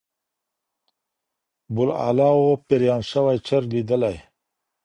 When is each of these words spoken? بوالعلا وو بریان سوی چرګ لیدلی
بوالعلا 1.73 2.29
وو 2.37 2.49
بریان 2.67 3.01
سوی 3.11 3.37
چرګ 3.47 3.67
لیدلی 3.73 4.17